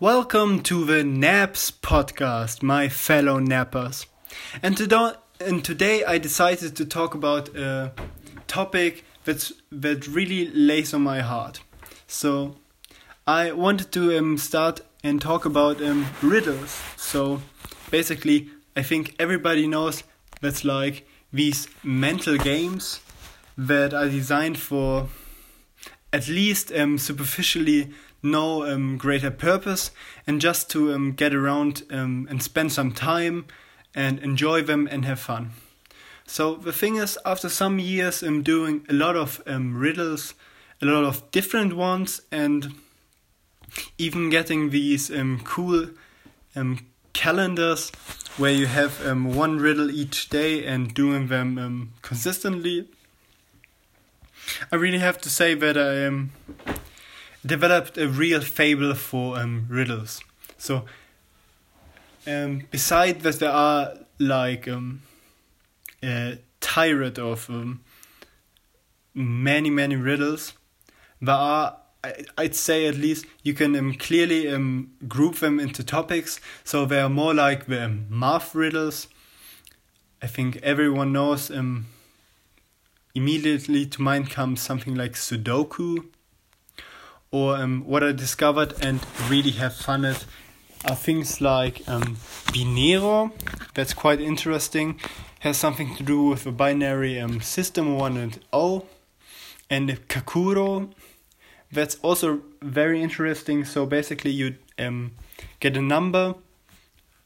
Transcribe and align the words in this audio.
Welcome 0.00 0.62
to 0.62 0.84
the 0.84 1.02
Naps 1.02 1.72
podcast, 1.72 2.62
my 2.62 2.88
fellow 2.88 3.40
nappers. 3.40 4.06
And 4.62 4.76
today, 4.76 5.14
and 5.40 5.64
today 5.64 6.04
I 6.04 6.18
decided 6.18 6.76
to 6.76 6.84
talk 6.84 7.14
about 7.14 7.48
a 7.56 7.90
topic 8.46 9.04
that's 9.24 9.52
that 9.72 10.06
really 10.06 10.52
lays 10.52 10.94
on 10.94 11.02
my 11.02 11.20
heart. 11.20 11.62
So 12.06 12.58
I 13.26 13.50
wanted 13.50 13.90
to 13.90 14.16
um, 14.16 14.38
start 14.38 14.82
and 15.02 15.20
talk 15.20 15.44
about 15.44 15.82
um, 15.82 16.06
riddles. 16.22 16.80
So 16.96 17.42
basically, 17.90 18.50
I 18.76 18.84
think 18.84 19.16
everybody 19.18 19.66
knows 19.66 20.04
that's 20.40 20.64
like 20.64 21.08
these 21.32 21.66
mental 21.82 22.36
games 22.36 23.00
that 23.56 23.92
are 23.92 24.08
designed 24.08 24.60
for 24.60 25.08
at 26.12 26.28
least 26.28 26.72
um, 26.72 26.98
superficially 26.98 27.92
no 28.22 28.64
um, 28.64 28.96
greater 28.96 29.30
purpose 29.30 29.90
and 30.26 30.40
just 30.40 30.70
to 30.70 30.92
um, 30.92 31.12
get 31.12 31.34
around 31.34 31.82
um, 31.90 32.26
and 32.30 32.42
spend 32.42 32.72
some 32.72 32.92
time 32.92 33.46
and 33.94 34.18
enjoy 34.20 34.62
them 34.62 34.88
and 34.90 35.04
have 35.04 35.20
fun. 35.20 35.50
So 36.26 36.56
the 36.56 36.72
thing 36.72 36.96
is, 36.96 37.18
after 37.24 37.48
some 37.48 37.78
years 37.78 38.22
I'm 38.22 38.42
doing 38.42 38.84
a 38.88 38.92
lot 38.92 39.16
of 39.16 39.42
um, 39.46 39.76
riddles, 39.78 40.34
a 40.82 40.86
lot 40.86 41.04
of 41.04 41.30
different 41.30 41.74
ones, 41.74 42.20
and 42.30 42.74
even 43.96 44.30
getting 44.30 44.70
these 44.70 45.10
um, 45.10 45.40
cool 45.44 45.88
um, 46.54 46.86
calendars 47.12 47.90
where 48.36 48.52
you 48.52 48.66
have 48.66 49.04
um, 49.06 49.34
one 49.34 49.58
riddle 49.58 49.90
each 49.90 50.28
day 50.28 50.64
and 50.64 50.94
doing 50.94 51.28
them 51.28 51.58
um, 51.58 51.92
consistently, 52.02 52.88
I 54.70 54.76
really 54.76 54.98
have 54.98 55.18
to 55.22 55.30
say 55.30 55.54
that 55.54 55.76
I 55.76 56.06
um, 56.06 56.30
developed 57.48 57.98
a 57.98 58.06
real 58.06 58.40
fable 58.40 58.94
for 58.94 59.38
um, 59.38 59.66
riddles. 59.68 60.20
So, 60.58 60.84
um, 62.26 62.62
beside 62.70 63.20
that, 63.22 63.40
there 63.40 63.50
are 63.50 63.94
like 64.18 64.68
um, 64.68 65.02
a 66.02 66.38
tirade 66.60 67.18
of 67.18 67.48
um, 67.48 67.80
many 69.14 69.70
many 69.70 69.96
riddles. 69.96 70.52
There 71.20 71.34
are, 71.34 71.78
I'd 72.36 72.54
say, 72.54 72.86
at 72.86 72.96
least 72.96 73.26
you 73.42 73.54
can 73.54 73.74
um, 73.74 73.94
clearly 73.94 74.48
um, 74.48 74.92
group 75.08 75.36
them 75.36 75.58
into 75.58 75.82
topics. 75.82 76.40
So 76.62 76.84
they 76.84 77.00
are 77.00 77.08
more 77.08 77.34
like 77.34 77.66
the 77.66 77.84
um, 77.84 78.06
math 78.08 78.54
riddles. 78.54 79.08
I 80.22 80.26
think 80.26 80.58
everyone 80.62 81.12
knows. 81.12 81.50
Um, 81.50 81.86
immediately 83.14 83.84
to 83.84 84.02
mind 84.02 84.30
comes 84.30 84.60
something 84.60 84.94
like 84.94 85.14
Sudoku 85.14 86.04
or 87.30 87.56
um, 87.56 87.84
what 87.86 88.02
I 88.02 88.12
discovered 88.12 88.74
and 88.82 89.00
really 89.28 89.50
have 89.52 89.74
fun 89.74 90.04
at 90.04 90.24
are 90.84 90.96
things 90.96 91.40
like 91.40 91.82
um, 91.88 92.16
Binairo. 92.52 93.32
That's 93.74 93.94
quite 93.94 94.20
interesting. 94.20 95.00
Has 95.40 95.56
something 95.56 95.94
to 95.96 96.02
do 96.02 96.24
with 96.24 96.46
a 96.46 96.52
binary 96.52 97.20
um, 97.20 97.40
system 97.40 97.96
one 97.96 98.16
and 98.16 98.38
0, 98.54 98.86
and 99.70 99.88
Kakuro. 100.08 100.90
That's 101.70 101.96
also 101.96 102.40
very 102.62 103.02
interesting. 103.02 103.64
So 103.64 103.86
basically, 103.86 104.30
you 104.30 104.56
um, 104.78 105.12
get 105.60 105.76
a 105.76 105.82
number 105.82 106.34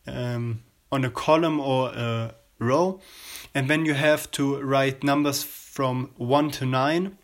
um, 0.06 0.62
on 0.90 1.04
a 1.04 1.10
column 1.10 1.60
or 1.60 1.88
a 1.90 2.34
row, 2.58 3.00
and 3.54 3.70
then 3.70 3.86
you 3.86 3.94
have 3.94 4.30
to 4.32 4.60
write 4.60 5.04
numbers 5.04 5.42
from 5.44 6.10
one 6.16 6.50
to 6.50 6.66
nine 6.66 7.16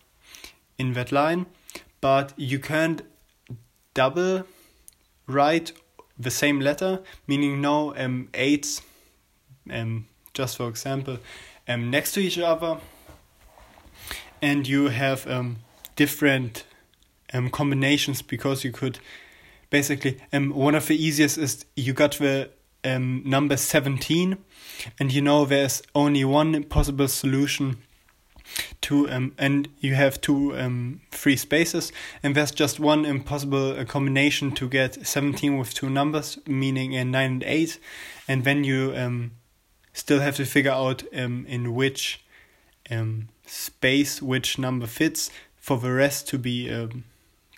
in 0.79 0.93
that 0.93 1.11
line 1.11 1.47
but 2.01 2.33
you 2.37 2.59
can't 2.59 3.03
double 3.95 4.45
write 5.27 5.73
the 6.19 6.31
same 6.31 6.61
letter, 6.61 7.01
meaning 7.27 7.61
no 7.61 7.97
um, 7.97 8.29
eights, 8.35 8.83
um, 9.71 10.07
just 10.35 10.57
for 10.57 10.69
example, 10.69 11.19
um, 11.69 11.91
next 11.91 12.13
to 12.13 12.21
each 12.21 12.39
other, 12.39 12.79
and 14.43 14.67
you 14.67 14.89
have 14.89 15.27
um, 15.29 15.59
different 15.97 16.65
um, 17.33 17.51
combinations 17.51 18.23
because 18.23 18.65
you 18.65 18.73
could 18.73 18.99
basically 19.71 20.19
um, 20.33 20.51
one 20.51 20.75
of 20.75 20.87
the 20.87 20.97
easiest 20.97 21.39
is 21.39 21.65
you 21.77 21.93
got 21.93 22.13
the 22.13 22.51
um, 22.85 23.23
number 23.25 23.57
17 23.57 24.39
and 24.99 25.13
you 25.13 25.21
know 25.21 25.45
there's 25.45 25.83
only 25.95 26.25
one 26.25 26.63
possible 26.65 27.09
solution 27.09 27.77
two 28.81 29.09
um, 29.11 29.33
and 29.39 29.69
you 29.81 29.95
have 29.95 30.21
two 30.21 30.57
um, 30.57 31.01
free 31.11 31.37
spaces 31.37 31.93
and 32.23 32.35
there's 32.35 32.51
just 32.51 32.79
one 32.79 33.05
impossible 33.05 33.79
uh, 33.79 33.85
combination 33.85 34.53
to 34.53 34.69
get 34.69 35.07
17 35.07 35.59
with 35.59 35.75
two 35.75 35.91
numbers 35.91 36.39
meaning 36.47 36.97
a 36.97 37.05
9 37.05 37.31
and 37.31 37.43
8 37.43 37.79
and 38.29 38.45
then 38.45 38.65
you 38.65 38.93
um, 38.97 39.33
still 39.93 40.21
have 40.21 40.37
to 40.37 40.45
figure 40.45 40.71
out 40.71 41.03
um, 41.17 41.45
in 41.49 41.75
which 41.75 42.25
um, 42.91 43.29
space 43.47 44.23
which 44.23 44.59
number 44.59 44.87
fits 44.87 45.31
for 45.57 45.77
the 45.79 45.93
rest 45.93 46.29
to 46.29 46.39
be 46.39 46.73
um, 46.73 47.05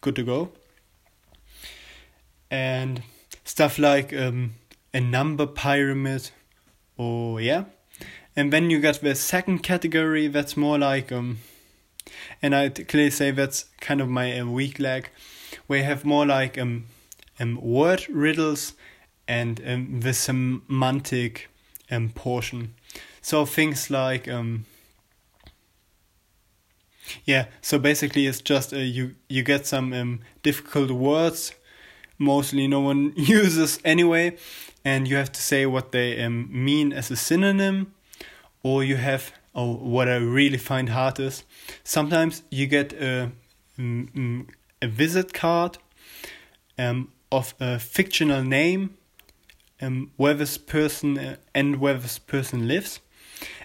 good 0.00 0.16
to 0.16 0.24
go. 0.24 0.50
And 2.50 3.02
stuff 3.44 3.78
like 3.78 4.12
um, 4.12 4.54
a 4.92 5.00
number 5.00 5.46
pyramid 5.46 6.30
or 6.96 7.40
yeah 7.40 7.64
and 8.40 8.50
then 8.50 8.70
you 8.70 8.80
got 8.80 9.02
the 9.02 9.14
second 9.14 9.58
category 9.58 10.26
that's 10.26 10.56
more 10.56 10.78
like 10.78 11.12
um 11.12 11.40
and 12.40 12.54
I'd 12.54 12.88
clearly 12.88 13.10
say 13.10 13.30
that's 13.32 13.66
kind 13.82 14.00
of 14.00 14.08
my 14.08 14.40
uh, 14.40 14.46
weak 14.46 14.78
leg. 14.78 15.10
Where 15.66 15.80
you 15.80 15.84
have 15.84 16.06
more 16.06 16.24
like 16.24 16.56
um, 16.56 16.86
um 17.38 17.60
word 17.60 18.08
riddles 18.08 18.72
and 19.28 19.60
um, 19.66 20.00
the 20.00 20.14
semantic 20.14 21.50
um 21.90 22.08
portion. 22.14 22.72
So 23.20 23.44
things 23.44 23.90
like 23.90 24.26
um 24.26 24.64
yeah 27.26 27.44
so 27.60 27.78
basically 27.78 28.26
it's 28.26 28.40
just 28.40 28.72
uh, 28.72 28.78
you 28.78 29.16
you 29.28 29.42
get 29.42 29.66
some 29.66 29.92
um 29.92 30.20
difficult 30.42 30.90
words. 30.90 31.52
Mostly 32.16 32.68
no 32.68 32.80
one 32.80 33.12
uses 33.16 33.80
anyway. 33.84 34.38
And 34.82 35.06
you 35.06 35.16
have 35.16 35.32
to 35.32 35.42
say 35.42 35.66
what 35.66 35.92
they 35.92 36.24
um, 36.24 36.48
mean 36.50 36.94
as 36.94 37.10
a 37.10 37.16
synonym 37.16 37.92
or 38.62 38.84
you 38.84 38.96
have 38.96 39.32
or 39.54 39.76
what 39.76 40.08
I 40.08 40.16
really 40.16 40.58
find 40.58 40.90
hard 40.90 41.18
is 41.18 41.44
sometimes 41.82 42.42
you 42.50 42.66
get 42.66 42.92
a 42.92 43.32
mm, 43.78 44.10
mm, 44.12 44.48
a 44.80 44.86
visit 44.86 45.32
card 45.32 45.78
um, 46.78 47.12
of 47.32 47.54
a 47.60 47.78
fictional 47.78 48.42
name 48.42 48.96
um, 49.80 50.12
where 50.16 50.34
this 50.34 50.58
person 50.58 51.18
uh, 51.18 51.36
and 51.54 51.80
where 51.80 51.94
this 51.94 52.18
person 52.18 52.68
lives, 52.68 53.00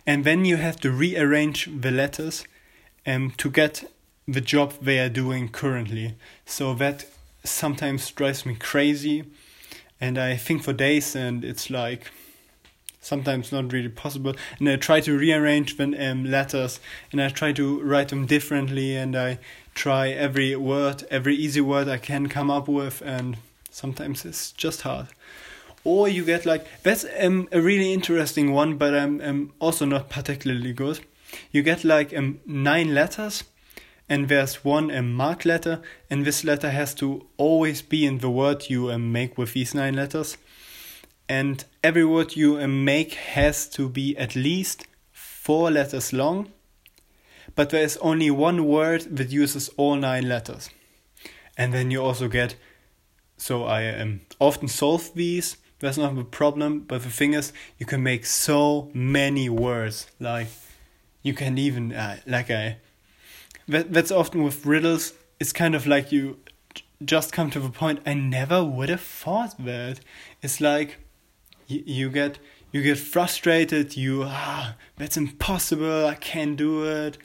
and 0.06 0.24
then 0.24 0.46
you 0.46 0.58
have 0.58 0.80
to 0.82 0.92
rearrange 0.92 1.70
the 1.82 1.92
letters 1.92 2.46
um, 3.06 3.32
to 3.38 3.50
get 3.50 3.92
the 4.28 4.42
job 4.42 4.74
they 4.82 5.00
are 5.00 5.10
doing 5.10 5.50
currently. 5.50 6.16
So 6.46 6.74
that 6.76 7.06
sometimes 7.44 8.10
drives 8.12 8.46
me 8.46 8.56
crazy, 8.56 9.26
and 10.00 10.18
I 10.18 10.36
think 10.36 10.64
for 10.64 10.74
days, 10.74 11.16
and 11.16 11.44
it's 11.44 11.70
like 11.70 12.12
sometimes 13.06 13.52
not 13.52 13.72
really 13.72 13.90
possible. 13.90 14.34
And 14.60 14.68
I 14.68 14.78
try 14.78 15.00
to 15.02 15.18
rearrange 15.18 15.78
the 15.78 15.84
um, 16.12 16.26
letters 16.26 16.80
and 17.12 17.22
I 17.22 17.30
try 17.30 17.52
to 17.54 17.82
write 17.82 18.10
them 18.10 18.26
differently 18.26 18.96
and 18.96 19.16
I 19.16 19.38
try 19.76 20.10
every 20.10 20.56
word, 20.56 21.06
every 21.12 21.36
easy 21.36 21.62
word 21.62 21.88
I 21.88 21.98
can 21.98 22.28
come 22.28 22.50
up 22.50 22.68
with, 22.68 23.02
and 23.02 23.38
sometimes 23.70 24.26
it's 24.26 24.52
just 24.54 24.82
hard. 24.82 25.08
Or 25.84 26.08
you 26.08 26.26
get 26.26 26.46
like 26.46 26.66
that's 26.82 27.06
um, 27.20 27.48
a 27.52 27.62
really 27.62 27.94
interesting 27.94 28.54
one, 28.54 28.78
but 28.78 28.96
I'm 28.96 29.22
um, 29.22 29.30
um, 29.30 29.54
also 29.60 29.86
not 29.86 30.10
particularly 30.10 30.74
good. 30.74 31.02
You 31.52 31.62
get 31.62 31.84
like 31.84 32.16
um, 32.18 32.40
nine 32.46 32.96
letters, 32.96 33.44
and 34.10 34.30
there's 34.30 34.64
one 34.64 34.90
um, 34.90 35.14
marked 35.14 35.46
letter, 35.46 35.82
and 36.10 36.26
this 36.26 36.44
letter 36.44 36.72
has 36.72 36.96
to 36.96 37.28
always 37.38 37.84
be 37.84 38.06
in 38.06 38.20
the 38.20 38.32
word 38.32 38.70
you 38.70 38.90
um, 38.90 39.12
make 39.12 39.38
with 39.38 39.54
these 39.54 39.76
nine 39.76 39.96
letters 39.96 40.38
and 41.28 41.66
every 41.84 42.06
word 42.06 42.36
you 42.36 42.60
uh, 42.60 42.68
make 42.68 43.14
has 43.14 43.68
to 43.70 43.90
be 43.90 44.16
at 44.18 44.36
least 44.36 44.88
four 45.12 45.72
letters 45.72 46.14
long, 46.14 46.52
but 47.56 47.70
there 47.70 47.84
is 47.84 47.98
only 47.98 48.30
one 48.30 48.66
word 48.66 49.18
that 49.18 49.32
uses 49.32 49.70
all 49.78 49.96
nine 49.96 50.28
letters. 50.28 50.70
And 51.58 51.74
then 51.74 51.90
you 51.92 52.04
also 52.04 52.28
get, 52.28 52.56
so 53.38 53.64
I 53.64 53.88
um, 53.88 54.22
often 54.40 54.68
solve 54.68 55.14
these, 55.16 55.58
that's 55.80 55.98
not 55.98 56.18
a 56.18 56.24
problem, 56.24 56.82
but 56.82 57.04
the 57.04 57.10
thing 57.10 57.34
is, 57.34 57.54
you 57.78 57.86
can 57.86 58.04
make 58.04 58.26
so 58.26 58.90
many 58.94 59.50
words, 59.50 60.08
like, 60.20 60.48
you 61.22 61.34
can 61.34 61.58
even, 61.58 61.94
uh, 61.94 62.18
like 62.28 62.52
I, 62.52 62.78
that, 63.68 63.92
that's 63.94 64.12
often 64.12 64.44
with 64.44 64.66
riddles, 64.66 65.14
it's 65.40 65.54
kind 65.54 65.76
of 65.76 65.88
like 65.88 66.12
you 66.12 66.40
just 67.04 67.32
come 67.32 67.50
to 67.52 67.60
the 67.60 67.70
point, 67.70 68.00
I 68.06 68.14
never 68.14 68.64
would 68.64 68.90
have 68.90 69.02
thought 69.02 69.56
that. 69.64 70.00
It's 70.42 70.62
like, 70.62 70.98
you, 71.68 71.84
you 71.86 72.10
get 72.10 72.40
you 72.72 72.82
get 72.82 72.98
frustrated 72.98 73.96
you 73.96 74.24
ah 74.26 74.76
that's 74.98 75.18
impossible 75.18 76.06
i 76.08 76.16
can't 76.16 76.58
do 76.58 76.84
it. 76.86 77.18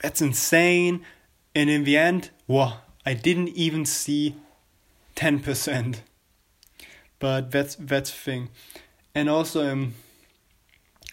That's 0.00 0.20
insane. 0.20 1.04
And 1.54 1.70
in 1.70 1.84
the 1.84 1.96
end 1.96 2.30
whoa 2.46 2.74
i 3.04 3.14
didn't 3.14 3.50
even 3.50 3.84
see 3.84 4.36
10% 5.16 5.98
but 7.18 7.50
that's 7.50 7.76
that's 7.76 8.10
the 8.10 8.16
thing. 8.16 8.48
And 9.14 9.28
also 9.28 9.70
um 9.70 9.94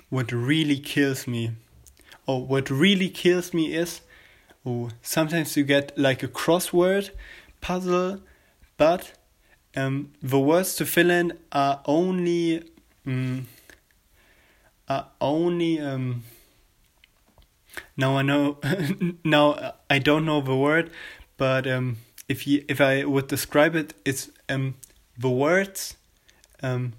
what 0.09 0.31
really 0.31 0.79
kills 0.79 1.27
me 1.27 1.51
or 2.25 2.45
what 2.45 2.69
really 2.69 3.09
kills 3.09 3.53
me 3.53 3.73
is 3.75 4.01
oh 4.65 4.89
sometimes 5.01 5.55
you 5.55 5.63
get 5.63 5.95
like 5.97 6.23
a 6.23 6.27
crossword 6.27 7.11
puzzle 7.61 8.19
but 8.77 9.13
um 9.75 10.11
the 10.21 10.39
words 10.39 10.75
to 10.75 10.85
fill 10.85 11.09
in 11.09 11.33
are 11.51 11.81
only 11.85 12.63
um, 13.05 13.47
are 14.87 15.07
only 15.21 15.79
um 15.79 16.23
now 17.95 18.17
I 18.17 18.21
know 18.21 18.57
now 19.23 19.73
I 19.89 19.99
don't 19.99 20.25
know 20.25 20.41
the 20.41 20.55
word 20.55 20.91
but 21.37 21.67
um 21.67 21.97
if 22.27 22.47
you 22.47 22.65
if 22.67 22.81
I 22.81 23.05
would 23.05 23.27
describe 23.27 23.75
it 23.75 23.93
it's 24.05 24.29
um 24.47 24.75
the 25.17 25.29
words 25.29 25.97
um 26.61 26.93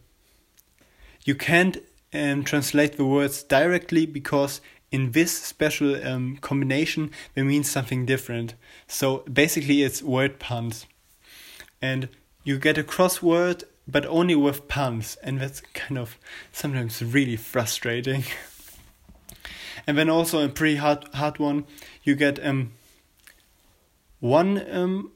you 1.25 1.35
can't 1.35 1.79
um, 2.13 2.45
translate 2.45 2.97
the 2.97 3.05
words 3.05 3.43
directly 3.43 4.07
because 4.07 4.61
in 4.91 5.13
this 5.13 5.33
special 5.33 6.05
um, 6.07 6.39
combination 6.39 7.11
they 7.35 7.43
mean 7.43 7.65
something 7.65 8.07
different. 8.07 8.55
So 8.89 9.19
basically 9.33 9.83
it's 9.83 10.03
word 10.03 10.39
puns. 10.39 10.87
And 11.81 12.09
you 12.45 12.59
get 12.59 12.79
a 12.79 12.83
crossword 12.83 13.65
but 13.87 14.07
only 14.07 14.35
with 14.35 14.69
puns 14.69 15.17
and 15.23 15.41
that's 15.41 15.61
kind 15.75 15.99
of 15.99 16.17
sometimes 16.53 17.03
really 17.03 17.37
frustrating. 17.37 18.25
And 19.87 19.97
then 19.97 20.11
also 20.11 20.45
a 20.45 20.49
pretty 20.49 20.77
hard 20.77 21.09
hard 21.15 21.39
one 21.39 21.65
you 22.05 22.15
get 22.15 22.45
um 22.45 22.73
one 24.21 24.63
um 24.71 25.11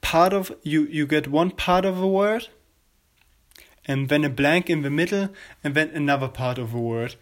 part 0.00 0.32
of 0.32 0.52
you 0.62 0.84
you 0.84 1.06
get 1.06 1.28
one 1.28 1.50
part 1.50 1.84
of 1.84 2.00
a 2.00 2.06
word 2.06 2.48
and 3.84 4.08
then 4.08 4.24
a 4.24 4.30
blank 4.30 4.70
in 4.70 4.82
the 4.82 4.90
middle 4.90 5.30
and 5.64 5.74
then 5.74 5.90
another 5.90 6.28
part 6.28 6.58
of 6.58 6.72
a 6.72 6.78
word. 6.78 7.16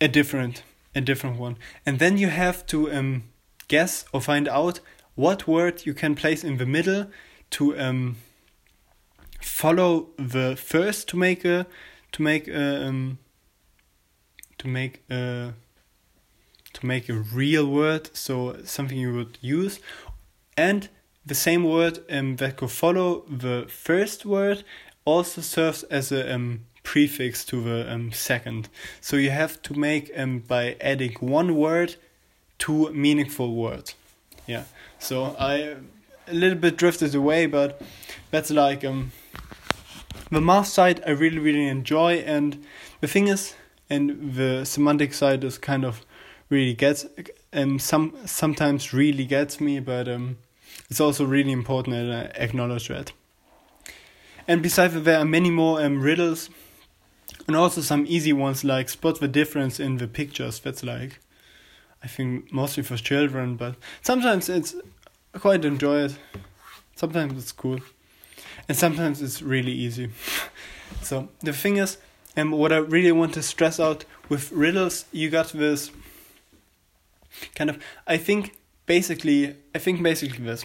A 0.00 0.08
different 0.08 0.62
a 0.94 1.00
different 1.00 1.38
one. 1.38 1.56
And 1.84 1.98
then 1.98 2.18
you 2.18 2.28
have 2.28 2.66
to 2.66 2.92
um 2.92 3.24
guess 3.68 4.04
or 4.12 4.20
find 4.20 4.48
out 4.48 4.80
what 5.14 5.48
word 5.48 5.86
you 5.86 5.94
can 5.94 6.14
place 6.14 6.44
in 6.44 6.58
the 6.58 6.66
middle 6.66 7.06
to 7.50 7.78
um 7.78 8.16
follow 9.40 10.08
the 10.16 10.56
first 10.56 11.08
to 11.08 11.16
make 11.16 11.44
a 11.44 11.66
to 12.12 12.22
make 12.22 12.48
a 12.48 12.86
um 12.86 13.18
to 14.58 14.68
make 14.68 15.02
a 15.10 15.52
to 16.72 16.86
make 16.86 17.08
a 17.08 17.14
real 17.14 17.66
word 17.66 18.14
so 18.14 18.56
something 18.64 18.98
you 18.98 19.14
would 19.14 19.38
use 19.40 19.80
and 20.56 20.88
the 21.24 21.34
same 21.34 21.64
word 21.64 21.98
um, 22.08 22.36
that 22.36 22.56
could 22.56 22.70
follow 22.70 23.24
the 23.28 23.66
first 23.68 24.24
word 24.24 24.62
also 25.04 25.40
serves 25.40 25.82
as 25.84 26.12
a 26.12 26.34
um, 26.34 26.60
prefix 26.82 27.44
to 27.44 27.60
the 27.60 27.92
um, 27.92 28.12
second. 28.12 28.68
So 29.00 29.16
you 29.16 29.30
have 29.30 29.60
to 29.62 29.74
make 29.74 30.10
um, 30.16 30.38
by 30.38 30.76
adding 30.80 31.14
one 31.20 31.56
word 31.56 31.96
two 32.58 32.92
meaningful 32.92 33.54
words. 33.54 33.94
Yeah. 34.46 34.64
So 35.00 35.36
I 35.38 35.76
a 36.28 36.34
little 36.34 36.58
bit 36.58 36.76
drifted 36.76 37.14
away, 37.14 37.46
but 37.46 37.80
that's 38.30 38.50
like 38.50 38.84
um 38.84 39.12
the 40.30 40.40
math 40.40 40.66
side 40.66 41.02
I 41.06 41.10
really 41.10 41.38
really 41.38 41.68
enjoy, 41.68 42.16
and 42.26 42.64
the 43.00 43.08
thing 43.08 43.28
is, 43.28 43.54
and 43.88 44.34
the 44.34 44.64
semantic 44.64 45.14
side 45.14 45.44
is 45.44 45.58
kind 45.58 45.84
of 45.84 46.04
really 46.48 46.74
gets 46.74 47.06
um 47.52 47.78
some 47.78 48.14
sometimes 48.26 48.92
really 48.92 49.24
gets 49.24 49.60
me, 49.60 49.80
but 49.80 50.08
um 50.08 50.38
it's 50.90 51.00
also 51.00 51.24
really 51.24 51.52
important 51.52 51.96
that 51.96 52.36
I 52.40 52.44
acknowledge 52.44 52.88
that. 52.88 53.12
And 54.48 54.62
besides 54.62 54.94
that, 54.94 55.00
there 55.00 55.18
are 55.18 55.24
many 55.24 55.50
more 55.50 55.82
um, 55.82 56.00
riddles 56.00 56.50
and 57.48 57.56
also 57.56 57.80
some 57.80 58.04
easy 58.06 58.32
ones 58.32 58.62
like 58.62 58.88
spot 58.88 59.18
the 59.18 59.28
difference 59.28 59.80
in 59.80 59.96
the 59.96 60.06
pictures. 60.06 60.60
That's 60.60 60.84
like, 60.84 61.18
I 62.04 62.06
think, 62.06 62.52
mostly 62.52 62.84
for 62.84 62.96
children, 62.96 63.56
but 63.56 63.74
sometimes 64.02 64.48
it's 64.48 64.76
I 65.36 65.38
quite 65.38 65.66
enjoy 65.66 66.04
it. 66.04 66.16
Sometimes 66.94 67.36
it's 67.36 67.52
cool, 67.52 67.80
and 68.70 68.74
sometimes 68.74 69.20
it's 69.20 69.42
really 69.42 69.70
easy. 69.70 70.08
so 71.02 71.28
the 71.40 71.52
thing 71.52 71.76
is, 71.76 71.98
and 72.34 72.54
um, 72.54 72.58
what 72.58 72.72
I 72.72 72.78
really 72.78 73.12
want 73.12 73.34
to 73.34 73.42
stress 73.42 73.78
out 73.78 74.06
with 74.30 74.50
riddles, 74.50 75.04
you 75.12 75.28
got 75.28 75.48
this 75.48 75.90
kind 77.54 77.68
of. 77.68 77.78
I 78.06 78.16
think 78.16 78.56
basically, 78.86 79.56
I 79.74 79.78
think 79.78 80.02
basically 80.02 80.42
this 80.42 80.64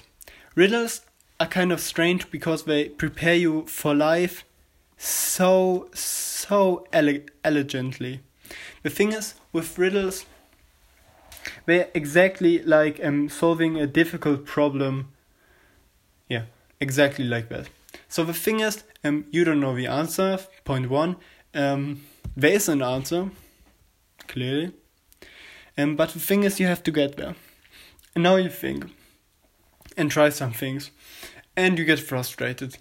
riddles 0.55 1.01
are 1.37 1.47
kind 1.47 1.73
of 1.73 1.81
strange 1.81 2.31
because 2.31 2.63
they 2.63 2.87
prepare 2.87 3.35
you 3.35 3.65
for 3.65 3.93
life 3.93 4.45
so 4.95 5.89
so 5.93 6.87
ele- 6.93 7.27
elegantly. 7.43 8.21
The 8.83 8.89
thing 8.89 9.11
is 9.11 9.33
with 9.51 9.77
riddles 9.77 10.25
they're 11.71 11.89
exactly 11.93 12.61
like 12.63 12.99
um 13.03 13.29
solving 13.29 13.77
a 13.77 13.87
difficult 13.87 14.45
problem. 14.45 15.07
Yeah, 16.27 16.45
exactly 16.79 17.25
like 17.25 17.47
that. 17.49 17.69
So 18.09 18.23
the 18.23 18.33
thing 18.33 18.59
is 18.59 18.83
um 19.03 19.25
you 19.31 19.43
don't 19.45 19.61
know 19.61 19.75
the 19.75 19.87
answer, 19.87 20.39
point 20.65 20.89
1. 20.89 21.15
Um 21.53 22.01
there 22.35 22.53
is 22.53 22.67
an 22.69 22.81
answer 22.81 23.29
clearly. 24.27 24.71
Um 25.77 25.95
but 25.95 26.09
the 26.09 26.19
thing 26.19 26.43
is 26.43 26.59
you 26.59 26.67
have 26.67 26.83
to 26.83 26.91
get 26.91 27.15
there. 27.15 27.35
And 28.15 28.23
now 28.23 28.35
you 28.35 28.49
think 28.49 28.85
and 29.95 30.11
try 30.11 30.29
some 30.29 30.51
things 30.51 30.91
and 31.55 31.79
you 31.79 31.85
get 31.85 31.99
frustrated. 31.99 32.77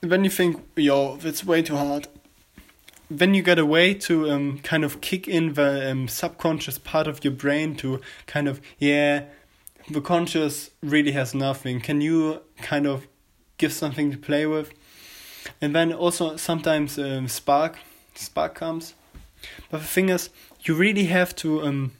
Then 0.00 0.24
you 0.24 0.30
think, 0.30 0.62
yo, 0.76 1.16
that's 1.16 1.44
way 1.44 1.62
too 1.62 1.76
hard. 1.76 2.08
Then 3.10 3.34
you 3.34 3.42
get 3.42 3.58
a 3.58 3.66
way 3.66 3.94
to 3.94 4.30
um, 4.30 4.58
kind 4.60 4.84
of 4.84 5.00
kick 5.00 5.28
in 5.28 5.54
the 5.54 5.90
um, 5.90 6.08
subconscious 6.08 6.78
part 6.78 7.06
of 7.06 7.22
your 7.22 7.32
brain 7.32 7.76
to 7.76 8.00
kind 8.26 8.48
of, 8.48 8.60
yeah, 8.78 9.24
the 9.90 10.00
conscious 10.00 10.70
really 10.82 11.12
has 11.12 11.34
nothing. 11.34 11.80
Can 11.80 12.00
you 12.00 12.40
kind 12.58 12.86
of 12.86 13.06
give 13.58 13.72
something 13.72 14.10
to 14.10 14.18
play 14.18 14.46
with? 14.46 14.72
And 15.60 15.74
then 15.74 15.92
also 15.92 16.36
sometimes 16.36 16.98
um, 16.98 17.28
spark, 17.28 17.78
spark 18.14 18.54
comes. 18.54 18.94
But 19.70 19.82
the 19.82 19.86
thing 19.86 20.08
is, 20.08 20.30
you 20.62 20.74
really 20.74 21.04
have 21.04 21.36
to 21.36 21.62
um, 21.62 21.92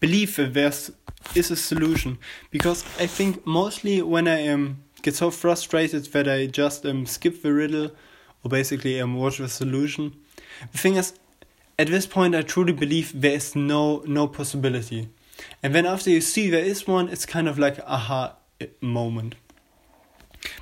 believe 0.00 0.36
that 0.36 0.54
there's 0.54 0.90
is 1.34 1.50
a 1.50 1.56
solution 1.56 2.18
because 2.50 2.84
I 2.98 3.06
think 3.06 3.46
mostly 3.46 4.02
when 4.02 4.26
I 4.26 4.48
um, 4.48 4.82
get 5.02 5.14
so 5.14 5.30
frustrated 5.30 6.04
that 6.06 6.28
I 6.28 6.46
just 6.46 6.84
um, 6.86 7.06
skip 7.06 7.42
the 7.42 7.52
riddle 7.52 7.90
or 8.44 8.48
basically 8.48 9.00
um, 9.00 9.14
watch 9.14 9.38
the 9.38 9.48
solution. 9.48 10.16
The 10.72 10.78
thing 10.78 10.96
is, 10.96 11.14
at 11.78 11.88
this 11.88 12.06
point, 12.06 12.34
I 12.34 12.42
truly 12.42 12.72
believe 12.72 13.20
there 13.20 13.32
is 13.32 13.56
no 13.56 14.02
no 14.06 14.26
possibility, 14.26 15.08
and 15.62 15.74
then 15.74 15.86
after 15.86 16.10
you 16.10 16.20
see 16.20 16.50
there 16.50 16.64
is 16.64 16.86
one, 16.86 17.08
it's 17.08 17.26
kind 17.26 17.48
of 17.48 17.58
like 17.58 17.78
aha 17.86 18.36
moment. 18.80 19.34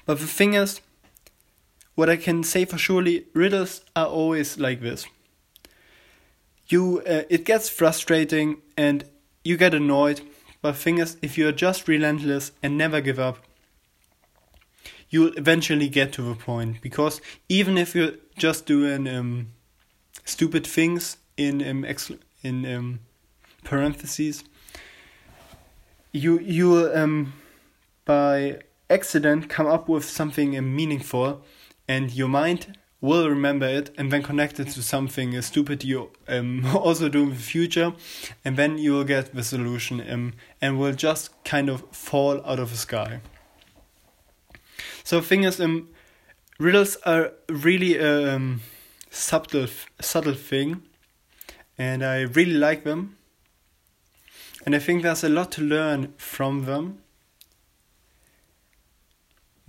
But 0.06 0.20
the 0.20 0.26
thing 0.26 0.54
is, 0.54 0.80
what 1.94 2.08
I 2.08 2.16
can 2.16 2.44
say 2.44 2.64
for 2.64 2.78
surely, 2.78 3.26
riddles 3.34 3.84
are 3.96 4.06
always 4.06 4.58
like 4.58 4.80
this. 4.80 5.06
You, 6.68 7.00
uh, 7.00 7.22
it 7.30 7.44
gets 7.44 7.68
frustrating 7.68 8.58
and 8.76 9.04
you 9.42 9.56
get 9.56 9.74
annoyed 9.74 10.20
but 10.60 10.76
thing 10.76 10.98
is, 10.98 11.16
if 11.22 11.38
you're 11.38 11.52
just 11.52 11.86
relentless 11.86 12.52
and 12.62 12.76
never 12.76 13.00
give 13.00 13.18
up, 13.18 13.38
you'll 15.10 15.36
eventually 15.36 15.88
get 15.88 16.12
to 16.14 16.22
the 16.22 16.34
point. 16.34 16.80
Because 16.80 17.20
even 17.48 17.78
if 17.78 17.94
you're 17.94 18.14
just 18.36 18.66
doing 18.66 19.08
um, 19.08 19.48
stupid 20.24 20.66
things 20.66 21.16
in 21.36 21.66
um, 21.66 21.84
ex- 21.84 22.12
in 22.42 22.66
um, 22.74 23.00
parentheses, 23.64 24.44
you 26.12 26.38
you 26.40 26.90
um, 26.94 27.32
by 28.04 28.60
accident 28.90 29.48
come 29.48 29.66
up 29.66 29.88
with 29.88 30.04
something 30.04 30.56
um, 30.56 30.74
meaningful, 30.74 31.42
and 31.86 32.12
your 32.12 32.28
mind 32.28 32.78
will 33.00 33.28
remember 33.28 33.66
it 33.66 33.90
and 33.96 34.10
then 34.10 34.22
connect 34.22 34.58
it 34.58 34.66
to 34.68 34.82
something 34.82 35.40
stupid 35.40 35.84
you 35.84 36.10
um, 36.26 36.64
also 36.76 37.08
do 37.08 37.22
in 37.22 37.30
the 37.30 37.36
future 37.36 37.92
and 38.44 38.56
then 38.56 38.76
you 38.76 38.92
will 38.92 39.04
get 39.04 39.32
the 39.34 39.42
solution 39.44 40.04
um, 40.10 40.32
and 40.60 40.78
will 40.78 40.92
just 40.92 41.30
kind 41.44 41.68
of 41.68 41.84
fall 41.92 42.44
out 42.44 42.58
of 42.58 42.70
the 42.70 42.76
sky 42.76 43.20
so 45.08 45.22
thing 45.22 45.44
is 45.44 45.58
um, 45.58 45.88
riddles 46.58 46.96
are 47.06 47.32
really 47.48 47.96
a 47.96 48.34
um, 48.34 48.60
subtle 49.08 49.66
subtle 50.00 50.34
thing 50.34 50.82
and 51.78 52.04
i 52.04 52.20
really 52.20 52.58
like 52.66 52.84
them 52.84 53.16
and 54.66 54.74
i 54.76 54.78
think 54.78 55.02
there's 55.02 55.24
a 55.24 55.28
lot 55.30 55.50
to 55.50 55.62
learn 55.62 56.12
from 56.18 56.66
them 56.66 56.98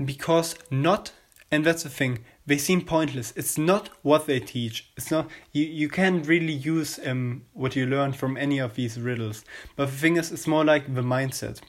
because 0.03 0.55
not 0.69 1.13
and 1.50 1.65
that's 1.65 1.84
the 1.84 1.89
thing 1.89 2.19
they 2.46 2.58
seem 2.58 2.81
pointless. 2.81 3.31
It's 3.36 3.60
not 3.60 3.89
what 4.01 4.25
they 4.25 4.39
teach. 4.39 4.89
It's 4.98 5.12
not 5.12 5.29
you. 5.51 5.65
You 5.65 5.88
can't 5.88 6.25
really 6.25 6.53
use 6.53 7.00
um 7.05 7.43
what 7.53 7.75
you 7.75 7.86
learn 7.86 8.13
from 8.13 8.38
any 8.38 8.58
of 8.58 8.74
these 8.74 9.00
riddles. 9.00 9.46
But 9.75 9.86
the 9.86 9.98
thing 9.98 10.17
is, 10.17 10.31
it's 10.31 10.48
more 10.48 10.65
like 10.65 10.96
the 10.96 11.03
mindset. 11.03 11.62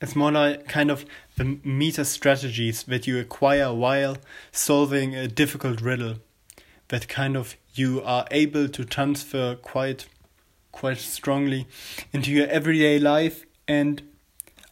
It's 0.00 0.14
more 0.14 0.32
like 0.32 0.68
kind 0.68 0.90
of 0.90 1.06
the 1.36 1.58
meta 1.64 2.04
strategies 2.04 2.82
that 2.84 3.06
you 3.06 3.18
acquire 3.18 3.72
while 3.72 4.18
solving 4.52 5.14
a 5.14 5.26
difficult 5.26 5.80
riddle 5.80 6.16
that 6.88 7.08
kind 7.08 7.36
of 7.36 7.56
you 7.74 8.02
are 8.02 8.26
able 8.30 8.68
to 8.68 8.84
transfer 8.84 9.54
quite 9.56 10.06
quite 10.72 10.98
strongly 10.98 11.66
into 12.12 12.30
your 12.30 12.46
everyday 12.48 12.98
life 12.98 13.46
and 13.66 14.02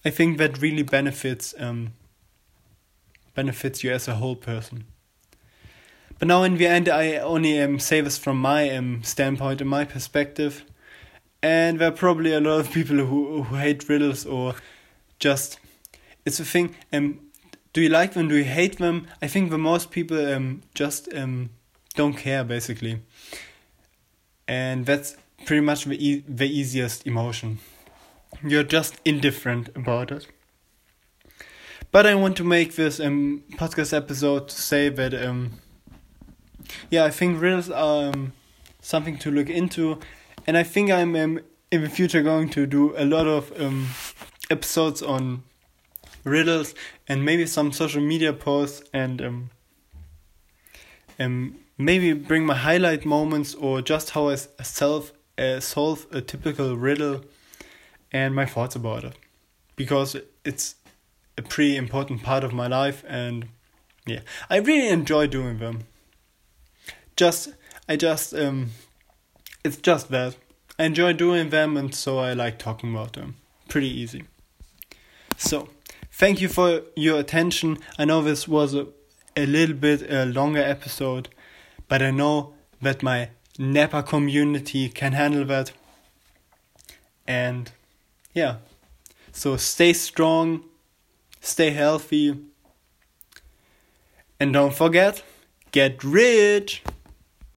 I 0.04 0.10
think 0.10 0.36
that 0.36 0.60
really 0.60 0.82
benefits 0.82 1.54
um, 1.58 1.94
benefits 3.34 3.82
you 3.82 3.90
as 3.90 4.06
a 4.06 4.16
whole 4.16 4.36
person. 4.36 4.84
But 6.18 6.28
now 6.28 6.42
in 6.42 6.58
the 6.58 6.66
end, 6.66 6.88
I 6.88 7.16
only 7.16 7.60
um, 7.60 7.78
say 7.78 8.02
this 8.02 8.18
from 8.18 8.38
my 8.38 8.70
um, 8.70 9.02
standpoint 9.02 9.62
and 9.62 9.70
my 9.70 9.84
perspective, 9.84 10.64
and 11.42 11.78
there 11.78 11.88
are 11.88 11.92
probably 11.92 12.32
a 12.34 12.40
lot 12.40 12.60
of 12.60 12.70
people 12.70 12.98
who 12.98 13.42
who 13.42 13.56
hate 13.56 13.88
riddles 13.88 14.26
or 14.26 14.54
just 15.24 15.58
it's 16.26 16.38
a 16.38 16.44
thing. 16.44 16.74
Um, 16.92 17.20
do 17.72 17.80
you 17.80 17.88
like 17.88 18.12
them? 18.12 18.28
Do 18.28 18.36
you 18.36 18.44
hate 18.44 18.76
them? 18.78 19.06
I 19.22 19.26
think 19.26 19.50
the 19.50 19.58
most 19.70 19.90
people 19.90 20.18
um 20.34 20.60
just 20.74 21.02
um 21.14 21.50
don't 21.94 22.16
care 22.26 22.44
basically, 22.44 23.00
and 24.46 24.84
that's 24.84 25.16
pretty 25.46 25.62
much 25.62 25.84
the 25.84 25.98
e- 26.08 26.24
the 26.28 26.48
easiest 26.60 27.06
emotion. 27.06 27.58
You're 28.42 28.68
just 28.78 28.94
indifferent 29.04 29.68
about 29.74 30.12
it. 30.12 30.26
But 31.90 32.06
I 32.06 32.14
want 32.14 32.36
to 32.36 32.44
make 32.44 32.74
this 32.74 33.00
um 33.00 33.44
podcast 33.52 33.92
episode 33.92 34.48
to 34.48 34.56
say 34.70 34.90
that 34.90 35.14
um 35.14 35.52
yeah 36.90 37.04
I 37.08 37.10
think 37.10 37.40
riddles 37.40 37.70
are 37.70 38.12
um, 38.12 38.32
something 38.80 39.16
to 39.18 39.30
look 39.30 39.48
into, 39.48 39.98
and 40.46 40.56
I 40.58 40.64
think 40.64 40.90
I'm 40.90 41.16
um, 41.16 41.40
in 41.70 41.82
the 41.82 41.88
future 41.88 42.22
going 42.22 42.50
to 42.50 42.66
do 42.66 42.92
a 42.96 43.04
lot 43.04 43.26
of 43.26 43.52
um 43.58 43.88
episodes 44.50 45.02
on 45.02 45.42
riddles 46.24 46.74
and 47.08 47.24
maybe 47.24 47.46
some 47.46 47.72
social 47.72 48.02
media 48.02 48.32
posts 48.32 48.82
and 48.92 49.20
um, 49.22 49.50
um 51.18 51.58
maybe 51.76 52.12
bring 52.12 52.46
my 52.46 52.54
highlight 52.54 53.04
moments 53.04 53.54
or 53.54 53.82
just 53.82 54.10
how 54.10 54.28
I 54.28 54.36
self 54.36 55.12
uh, 55.36 55.60
solve 55.60 56.06
a 56.12 56.20
typical 56.20 56.76
riddle 56.76 57.24
and 58.12 58.34
my 58.34 58.46
thoughts 58.46 58.76
about 58.76 59.02
it. 59.02 59.14
Because 59.74 60.16
it's 60.44 60.76
a 61.36 61.42
pretty 61.42 61.76
important 61.76 62.22
part 62.22 62.44
of 62.44 62.52
my 62.52 62.68
life 62.68 63.04
and 63.08 63.48
yeah 64.06 64.20
I 64.48 64.58
really 64.58 64.88
enjoy 64.88 65.26
doing 65.26 65.58
them. 65.58 65.84
Just 67.16 67.54
I 67.88 67.96
just 67.96 68.34
um 68.34 68.70
it's 69.64 69.76
just 69.76 70.10
that 70.10 70.36
I 70.78 70.84
enjoy 70.84 71.12
doing 71.12 71.50
them 71.50 71.76
and 71.76 71.94
so 71.94 72.18
I 72.18 72.32
like 72.34 72.58
talking 72.58 72.92
about 72.94 73.14
them 73.14 73.36
pretty 73.68 73.88
easy 73.88 74.24
so, 75.36 75.68
thank 76.12 76.40
you 76.40 76.48
for 76.48 76.82
your 76.96 77.18
attention. 77.18 77.78
I 77.98 78.04
know 78.04 78.22
this 78.22 78.46
was 78.48 78.74
a, 78.74 78.86
a 79.36 79.46
little 79.46 79.76
bit 79.76 80.10
a 80.10 80.24
longer 80.24 80.62
episode, 80.62 81.28
but 81.88 82.02
I 82.02 82.10
know 82.10 82.54
that 82.80 83.02
my 83.02 83.30
Napa 83.58 84.02
community 84.02 84.88
can 84.88 85.12
handle 85.12 85.44
that. 85.46 85.72
And 87.26 87.70
yeah, 88.34 88.56
so 89.32 89.56
stay 89.56 89.92
strong, 89.92 90.64
stay 91.40 91.70
healthy, 91.70 92.38
and 94.38 94.52
don't 94.52 94.74
forget 94.74 95.22
get 95.72 96.04
rich! 96.04 96.84